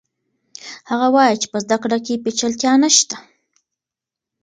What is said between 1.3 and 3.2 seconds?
چې په زده کړه کې پیچلتیا نشته.